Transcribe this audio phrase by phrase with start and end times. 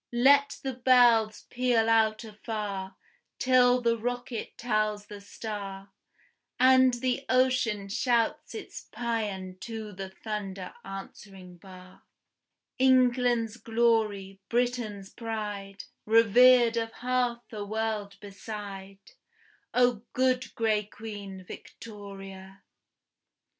[0.23, 2.95] Let the bells peal out afar,
[3.37, 5.91] till the rocket tells the star,
[6.59, 12.01] And the ocean shouts its pæan to the thunder answering bar;
[12.79, 19.11] England's glory, Britain's pride, Revered of half a world beside,
[19.71, 22.63] O good gray Queen, Victoria!